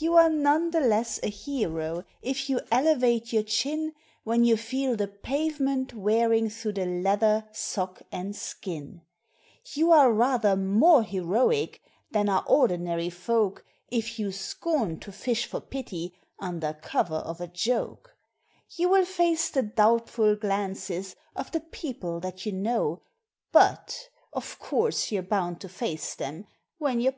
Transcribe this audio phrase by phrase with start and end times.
[0.00, 4.96] You are none the less a hero if you elevate your chin When you feel
[4.96, 9.00] the pavement wearing through the leather, sock and skin;
[9.72, 11.80] You are rather more heroic
[12.10, 17.46] than are ordinary folk If you scorn to fish for pity under cover of a
[17.48, 18.14] joke;
[18.72, 23.00] You will face the doubtful glances of the people that you know;
[23.52, 26.46] But of course, you're bound to face them
[26.76, 27.14] when your pants begin to go.